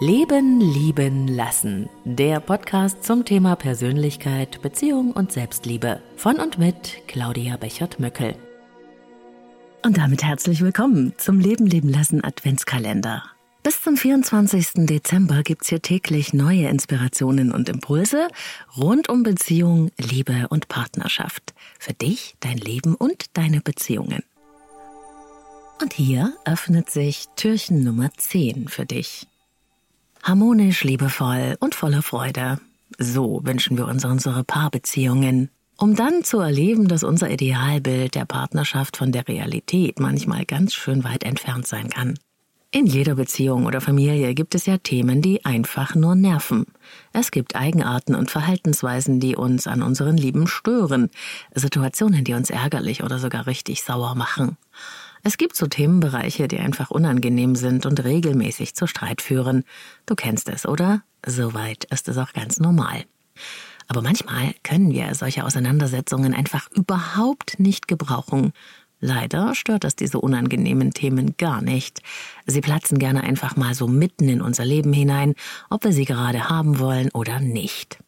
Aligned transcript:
Leben, 0.00 0.60
Lieben, 0.60 1.26
Lassen. 1.26 1.88
Der 2.04 2.38
Podcast 2.38 3.02
zum 3.02 3.24
Thema 3.24 3.56
Persönlichkeit, 3.56 4.62
Beziehung 4.62 5.10
und 5.10 5.32
Selbstliebe. 5.32 6.00
Von 6.14 6.36
und 6.36 6.56
mit 6.56 7.02
Claudia 7.08 7.56
Bechert-Möckel. 7.56 8.36
Und 9.84 9.98
damit 9.98 10.22
herzlich 10.22 10.60
willkommen 10.60 11.14
zum 11.16 11.40
Leben, 11.40 11.66
Leben, 11.66 11.88
Lassen 11.88 12.22
Adventskalender. 12.22 13.24
Bis 13.64 13.82
zum 13.82 13.96
24. 13.96 14.86
Dezember 14.86 15.42
gibt's 15.42 15.68
hier 15.68 15.82
täglich 15.82 16.32
neue 16.32 16.68
Inspirationen 16.68 17.50
und 17.50 17.68
Impulse 17.68 18.28
rund 18.76 19.08
um 19.08 19.24
Beziehung, 19.24 19.90
Liebe 19.98 20.46
und 20.48 20.68
Partnerschaft. 20.68 21.54
Für 21.80 21.94
dich, 21.94 22.36
dein 22.38 22.58
Leben 22.58 22.94
und 22.94 23.36
deine 23.36 23.62
Beziehungen. 23.62 24.22
Und 25.82 25.92
hier 25.92 26.34
öffnet 26.44 26.88
sich 26.88 27.26
Türchen 27.34 27.82
Nummer 27.82 28.10
10 28.16 28.68
für 28.68 28.86
dich. 28.86 29.26
Harmonisch, 30.22 30.84
liebevoll 30.84 31.56
und 31.60 31.74
voller 31.74 32.02
Freude. 32.02 32.58
So 32.98 33.40
wünschen 33.44 33.76
wir 33.76 33.86
uns 33.86 34.04
unsere 34.04 34.44
Paarbeziehungen. 34.44 35.50
Um 35.76 35.94
dann 35.94 36.24
zu 36.24 36.40
erleben, 36.40 36.88
dass 36.88 37.04
unser 37.04 37.30
Idealbild 37.30 38.16
der 38.16 38.24
Partnerschaft 38.24 38.96
von 38.96 39.12
der 39.12 39.28
Realität 39.28 40.00
manchmal 40.00 40.44
ganz 40.44 40.74
schön 40.74 41.04
weit 41.04 41.22
entfernt 41.22 41.68
sein 41.68 41.88
kann. 41.88 42.18
In 42.70 42.84
jeder 42.84 43.14
Beziehung 43.14 43.64
oder 43.64 43.80
Familie 43.80 44.34
gibt 44.34 44.54
es 44.54 44.66
ja 44.66 44.76
Themen, 44.76 45.22
die 45.22 45.42
einfach 45.46 45.94
nur 45.94 46.14
nerven. 46.14 46.66
Es 47.14 47.30
gibt 47.30 47.56
Eigenarten 47.56 48.14
und 48.14 48.30
Verhaltensweisen, 48.30 49.20
die 49.20 49.36
uns 49.36 49.66
an 49.66 49.82
unseren 49.82 50.18
Lieben 50.18 50.46
stören, 50.46 51.08
Situationen, 51.54 52.24
die 52.24 52.34
uns 52.34 52.50
ärgerlich 52.50 53.02
oder 53.02 53.18
sogar 53.18 53.46
richtig 53.46 53.84
sauer 53.84 54.14
machen. 54.14 54.58
Es 55.22 55.36
gibt 55.36 55.56
so 55.56 55.66
Themenbereiche, 55.66 56.48
die 56.48 56.58
einfach 56.58 56.90
unangenehm 56.90 57.54
sind 57.54 57.86
und 57.86 58.02
regelmäßig 58.04 58.74
zu 58.74 58.86
Streit 58.86 59.22
führen. 59.22 59.64
Du 60.06 60.14
kennst 60.14 60.48
es, 60.48 60.66
oder? 60.66 61.02
Soweit 61.26 61.84
ist 61.84 62.08
es 62.08 62.18
auch 62.18 62.32
ganz 62.32 62.60
normal. 62.60 63.04
Aber 63.88 64.02
manchmal 64.02 64.54
können 64.62 64.92
wir 64.92 65.14
solche 65.14 65.44
Auseinandersetzungen 65.44 66.34
einfach 66.34 66.70
überhaupt 66.72 67.58
nicht 67.58 67.88
gebrauchen. 67.88 68.52
Leider 69.00 69.54
stört 69.54 69.84
das 69.84 69.96
diese 69.96 70.20
unangenehmen 70.20 70.90
Themen 70.90 71.36
gar 71.36 71.62
nicht. 71.62 72.02
Sie 72.46 72.60
platzen 72.60 72.98
gerne 72.98 73.22
einfach 73.22 73.56
mal 73.56 73.74
so 73.74 73.86
mitten 73.86 74.28
in 74.28 74.42
unser 74.42 74.64
Leben 74.64 74.92
hinein, 74.92 75.34
ob 75.70 75.84
wir 75.84 75.92
sie 75.92 76.04
gerade 76.04 76.48
haben 76.48 76.78
wollen 76.78 77.10
oder 77.12 77.40
nicht. 77.40 77.98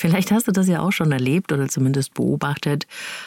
Vielleicht 0.00 0.30
hast 0.30 0.48
du 0.48 0.52
das 0.52 0.66
ja 0.66 0.80
auch 0.80 0.92
schon 0.92 1.12
erlebt 1.12 1.52
oder 1.52 1.68
zumindest 1.68 2.14
beobachtet. 2.14 2.86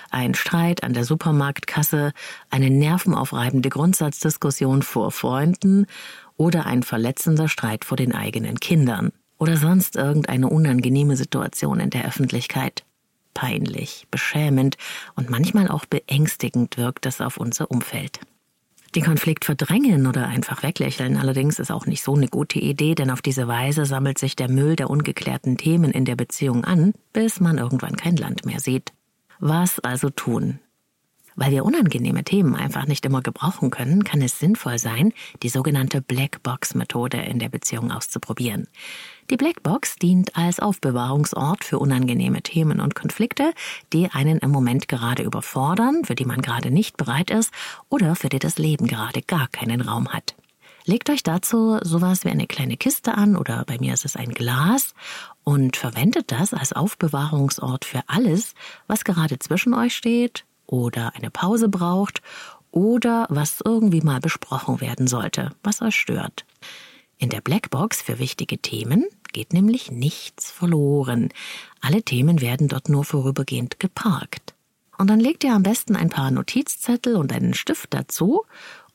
Ein 0.09 0.33
Streit 0.33 0.81
an 0.81 0.93
der 0.93 1.05
Supermarktkasse, 1.05 2.13
eine 2.49 2.71
nervenaufreibende 2.71 3.69
Grundsatzdiskussion 3.69 4.81
vor 4.81 5.11
Freunden 5.11 5.85
oder 6.35 6.65
ein 6.65 6.81
verletzender 6.81 7.47
Streit 7.47 7.85
vor 7.85 7.95
den 7.95 8.15
eigenen 8.15 8.59
Kindern 8.59 9.11
oder 9.37 9.55
sonst 9.57 9.95
irgendeine 9.97 10.49
unangenehme 10.49 11.15
Situation 11.15 11.79
in 11.79 11.91
der 11.91 12.07
Öffentlichkeit. 12.07 12.83
Peinlich, 13.35 14.07
beschämend 14.09 14.77
und 15.13 15.29
manchmal 15.29 15.67
auch 15.67 15.85
beängstigend 15.85 16.77
wirkt 16.77 17.05
es 17.05 17.21
auf 17.21 17.37
unser 17.37 17.69
Umfeld. 17.69 18.19
Den 18.95 19.03
Konflikt 19.03 19.45
verdrängen 19.45 20.05
oder 20.05 20.27
einfach 20.27 20.61
weglächeln 20.61 21.17
allerdings 21.17 21.57
ist 21.57 21.71
auch 21.71 21.87
nicht 21.87 22.03
so 22.03 22.13
eine 22.13 22.27
gute 22.27 22.59
Idee, 22.59 22.93
denn 22.93 23.09
auf 23.09 23.23
diese 23.23 23.47
Weise 23.47 23.85
sammelt 23.85 24.19
sich 24.19 24.35
der 24.35 24.49
Müll 24.49 24.75
der 24.75 24.89
ungeklärten 24.89 25.57
Themen 25.57 25.91
in 25.91 26.05
der 26.05 26.15
Beziehung 26.15 26.63
an, 26.63 26.93
bis 27.11 27.39
man 27.39 27.57
irgendwann 27.57 27.95
kein 27.95 28.17
Land 28.17 28.45
mehr 28.45 28.59
sieht. 28.59 28.93
Was 29.39 29.79
also 29.79 30.11
tun? 30.11 30.59
Weil 31.35 31.51
wir 31.51 31.65
unangenehme 31.65 32.23
Themen 32.23 32.55
einfach 32.55 32.85
nicht 32.85 33.05
immer 33.05 33.21
gebrauchen 33.21 33.69
können, 33.69 34.03
kann 34.03 34.21
es 34.21 34.39
sinnvoll 34.39 34.77
sein, 34.77 35.13
die 35.41 35.49
sogenannte 35.49 36.01
Blackbox-Methode 36.01 37.17
in 37.17 37.39
der 37.39 37.49
Beziehung 37.49 37.91
auszuprobieren. 37.91 38.67
Die 39.29 39.37
Blackbox 39.37 39.95
dient 39.95 40.35
als 40.35 40.59
Aufbewahrungsort 40.59 41.63
für 41.63 41.79
unangenehme 41.79 42.41
Themen 42.41 42.79
und 42.79 42.93
Konflikte, 42.93 43.53
die 43.93 44.09
einen 44.09 44.39
im 44.39 44.51
Moment 44.51 44.87
gerade 44.87 45.23
überfordern, 45.23 46.03
für 46.03 46.15
die 46.15 46.25
man 46.25 46.41
gerade 46.41 46.71
nicht 46.71 46.97
bereit 46.97 47.29
ist 47.29 47.51
oder 47.89 48.15
für 48.15 48.29
die 48.29 48.39
das 48.39 48.57
Leben 48.57 48.85
gerade 48.87 49.21
gar 49.21 49.47
keinen 49.47 49.81
Raum 49.81 50.09
hat. 50.09 50.35
Legt 50.85 51.09
euch 51.09 51.23
dazu 51.23 51.79
sowas 51.81 52.25
wie 52.25 52.29
eine 52.29 52.45
kleine 52.45 52.75
Kiste 52.75 53.15
an 53.15 53.37
oder 53.37 53.63
bei 53.65 53.77
mir 53.79 53.93
ist 53.93 54.03
es 54.03 54.17
ein 54.17 54.33
Glas 54.33 54.93
und 55.45 55.77
verwendet 55.77 56.31
das 56.33 56.53
als 56.53 56.73
Aufbewahrungsort 56.73 57.85
für 57.85 58.01
alles, 58.07 58.53
was 58.87 59.05
gerade 59.05 59.39
zwischen 59.39 59.73
euch 59.73 59.95
steht, 59.95 60.45
oder 60.73 61.13
eine 61.15 61.29
Pause 61.29 61.69
braucht 61.69 62.23
oder 62.71 63.27
was 63.29 63.61
irgendwie 63.63 64.01
mal 64.01 64.19
besprochen 64.19 64.81
werden 64.81 65.05
sollte, 65.05 65.51
was 65.61 65.83
euch 65.83 65.95
stört. 65.95 66.45
In 67.19 67.29
der 67.29 67.41
Blackbox 67.41 68.01
für 68.01 68.17
wichtige 68.17 68.57
Themen 68.57 69.05
geht 69.33 69.53
nämlich 69.53 69.91
nichts 69.91 70.49
verloren. 70.49 71.29
Alle 71.79 72.01
Themen 72.01 72.41
werden 72.41 72.69
dort 72.69 72.89
nur 72.89 73.05
vorübergehend 73.05 73.79
geparkt. 73.79 74.55
Und 74.97 75.11
dann 75.11 75.19
legt 75.19 75.43
ihr 75.43 75.53
am 75.53 75.61
besten 75.61 75.95
ein 75.95 76.09
paar 76.09 76.31
Notizzettel 76.31 77.17
und 77.17 77.31
einen 77.31 77.53
Stift 77.53 77.93
dazu 77.93 78.43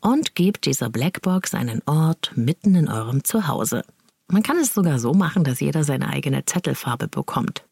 und 0.00 0.34
gebt 0.34 0.66
dieser 0.66 0.90
Blackbox 0.90 1.54
einen 1.54 1.80
Ort 1.86 2.32
mitten 2.34 2.74
in 2.74 2.88
eurem 2.88 3.22
Zuhause. 3.22 3.84
Man 4.26 4.42
kann 4.42 4.58
es 4.58 4.74
sogar 4.74 4.98
so 4.98 5.12
machen, 5.12 5.44
dass 5.44 5.60
jeder 5.60 5.84
seine 5.84 6.08
eigene 6.08 6.44
Zettelfarbe 6.44 7.06
bekommt. 7.06 7.67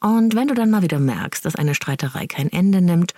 Und 0.00 0.34
wenn 0.34 0.48
du 0.48 0.54
dann 0.54 0.70
mal 0.70 0.82
wieder 0.82 1.00
merkst, 1.00 1.44
dass 1.44 1.56
eine 1.56 1.74
Streiterei 1.74 2.26
kein 2.26 2.50
Ende 2.52 2.80
nimmt 2.80 3.14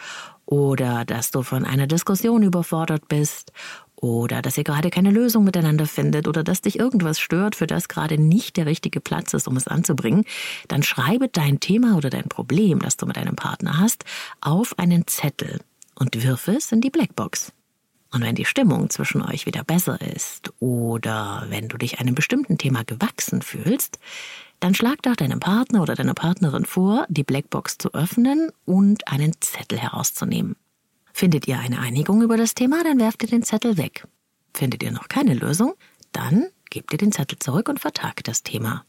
oder 0.46 1.04
dass 1.04 1.30
du 1.30 1.42
von 1.42 1.64
einer 1.64 1.86
Diskussion 1.86 2.42
überfordert 2.42 3.08
bist 3.08 3.52
oder 3.96 4.40
dass 4.40 4.56
ihr 4.56 4.64
gerade 4.64 4.90
keine 4.90 5.10
Lösung 5.10 5.44
miteinander 5.44 5.86
findet 5.86 6.26
oder 6.26 6.42
dass 6.42 6.62
dich 6.62 6.78
irgendwas 6.78 7.20
stört, 7.20 7.54
für 7.54 7.66
das 7.66 7.88
gerade 7.88 8.18
nicht 8.18 8.56
der 8.56 8.66
richtige 8.66 9.00
Platz 9.00 9.34
ist, 9.34 9.46
um 9.46 9.56
es 9.56 9.68
anzubringen, 9.68 10.24
dann 10.68 10.82
schreibe 10.82 11.28
dein 11.28 11.60
Thema 11.60 11.96
oder 11.96 12.08
dein 12.08 12.28
Problem, 12.28 12.78
das 12.78 12.96
du 12.96 13.06
mit 13.06 13.16
deinem 13.16 13.36
Partner 13.36 13.78
hast, 13.78 14.04
auf 14.40 14.78
einen 14.78 15.06
Zettel 15.06 15.60
und 15.94 16.22
wirf 16.22 16.48
es 16.48 16.72
in 16.72 16.80
die 16.80 16.90
Blackbox. 16.90 17.52
Und 18.12 18.22
wenn 18.22 18.34
die 18.34 18.44
Stimmung 18.44 18.90
zwischen 18.90 19.22
euch 19.22 19.46
wieder 19.46 19.62
besser 19.62 20.00
ist 20.00 20.52
oder 20.58 21.46
wenn 21.48 21.68
du 21.68 21.78
dich 21.78 22.00
einem 22.00 22.14
bestimmten 22.14 22.58
Thema 22.58 22.82
gewachsen 22.84 23.40
fühlst, 23.40 23.98
dann 24.58 24.74
schlag 24.74 25.02
doch 25.02 25.16
deinem 25.16 25.40
Partner 25.40 25.82
oder 25.82 25.94
deiner 25.94 26.14
Partnerin 26.14 26.64
vor, 26.64 27.06
die 27.08 27.24
Blackbox 27.24 27.78
zu 27.78 27.94
öffnen 27.94 28.50
und 28.64 29.06
einen 29.08 29.32
Zettel 29.40 29.78
herauszunehmen. 29.78 30.56
Findet 31.12 31.46
ihr 31.48 31.58
eine 31.58 31.78
Einigung 31.78 32.22
über 32.22 32.36
das 32.36 32.54
Thema, 32.54 32.82
dann 32.82 32.98
werft 32.98 33.22
ihr 33.22 33.28
den 33.28 33.42
Zettel 33.42 33.76
weg. 33.76 34.06
Findet 34.54 34.82
ihr 34.82 34.90
noch 34.90 35.08
keine 35.08 35.34
Lösung, 35.34 35.74
dann 36.12 36.46
gebt 36.68 36.92
ihr 36.92 36.98
den 36.98 37.12
Zettel 37.12 37.38
zurück 37.38 37.68
und 37.68 37.80
vertagt 37.80 38.26
das 38.28 38.42
Thema. 38.42 38.84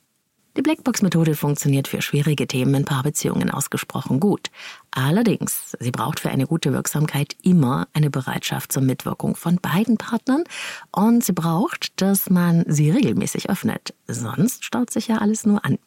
Die 0.57 0.61
Blackbox-Methode 0.61 1.35
funktioniert 1.35 1.87
für 1.87 2.01
schwierige 2.01 2.45
Themen 2.45 2.75
in 2.75 2.85
Paarbeziehungen 2.85 3.49
ausgesprochen 3.49 4.19
gut. 4.19 4.49
Allerdings, 4.91 5.77
sie 5.79 5.91
braucht 5.91 6.19
für 6.19 6.29
eine 6.29 6.45
gute 6.45 6.73
Wirksamkeit 6.73 7.37
immer 7.41 7.87
eine 7.93 8.09
Bereitschaft 8.09 8.73
zur 8.73 8.83
Mitwirkung 8.83 9.35
von 9.37 9.55
beiden 9.55 9.97
Partnern 9.97 10.43
und 10.91 11.23
sie 11.23 11.31
braucht, 11.31 12.01
dass 12.01 12.29
man 12.29 12.65
sie 12.67 12.91
regelmäßig 12.91 13.49
öffnet. 13.49 13.93
Sonst 14.07 14.65
staut 14.65 14.89
sich 14.89 15.07
ja 15.07 15.19
alles 15.19 15.45
nur 15.45 15.63
an. 15.63 15.77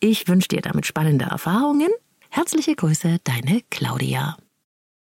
Ich 0.00 0.26
wünsche 0.26 0.48
dir 0.48 0.60
damit 0.60 0.86
spannende 0.86 1.26
Erfahrungen. 1.26 1.90
Herzliche 2.30 2.74
Grüße, 2.74 3.18
deine 3.22 3.62
Claudia. 3.70 4.36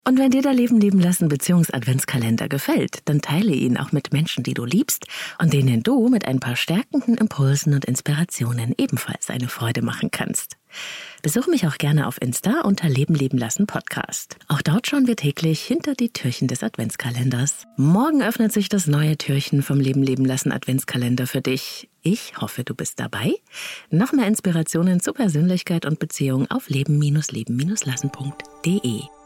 Und 0.05 0.19
wenn 0.19 0.31
dir 0.31 0.41
der 0.41 0.55
Leben 0.55 0.81
leben 0.81 1.01
lassen 1.01 1.29
Beziehungs-Adventskalender 1.29 2.49
gefällt, 2.49 3.01
dann 3.05 3.21
teile 3.21 3.53
ihn 3.53 3.77
auch 3.77 3.93
mit 3.93 4.13
Menschen, 4.13 4.43
die 4.43 4.55
du 4.55 4.65
liebst 4.65 5.07
und 5.39 5.53
denen 5.53 5.83
du 5.83 6.09
mit 6.09 6.27
ein 6.27 6.41
paar 6.41 6.57
stärkenden 6.57 7.19
Impulsen 7.19 7.75
und 7.75 7.85
Inspirationen 7.85 8.75
ebenfalls 8.79 9.29
eine 9.29 9.49
Freude 9.49 9.83
machen 9.83 10.11
kannst. 10.11 10.57
Besuche 11.23 11.51
mich 11.51 11.67
auch 11.67 11.79
gerne 11.79 12.07
auf 12.07 12.23
Insta 12.23 12.61
unter 12.63 12.89
Leben 12.89 13.15
leben 13.15 13.37
lassen 13.37 13.67
Podcast. 13.67 14.37
Auch 14.49 14.63
dort 14.63 14.87
schauen 14.87 15.07
wir 15.07 15.17
täglich 15.17 15.61
hinter 15.63 15.95
die 15.95 16.09
Türchen 16.11 16.49
des 16.49 16.63
Adventskalenders. 16.63 17.65
Morgen 17.77 18.23
öffnet 18.23 18.53
sich 18.53 18.69
das 18.69 18.87
neue 18.87 19.19
Türchen 19.19 19.63
vom 19.63 19.81
Leben 19.81 20.03
leben 20.03 20.25
lassen 20.25 20.53
Adventskalender 20.53 21.27
für 21.27 21.43
dich. 21.43 21.91
Ich 22.03 22.41
hoffe, 22.41 22.65
du 22.65 22.75
bist 22.75 22.99
dabei. 23.01 23.35
Noch 23.91 24.13
mehr 24.13 24.27
Inspirationen 24.27 25.01
zu 25.01 25.13
Persönlichkeit 25.13 25.85
und 25.85 25.99
Beziehung 25.99 26.51
auf 26.51 26.71
leben-leben-lassen.de. 26.71 29.18